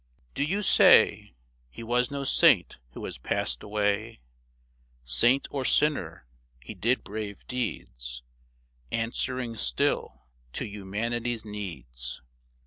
[0.33, 1.35] Do you say
[1.69, 4.19] He was no saint who has passed away?
[5.05, 6.25] Saint or sinner,
[6.59, 8.23] he did brave deeds
[8.91, 12.19] Answering still to humanity's needs